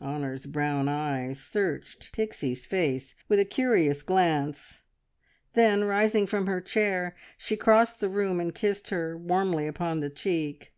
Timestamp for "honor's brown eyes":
0.00-1.38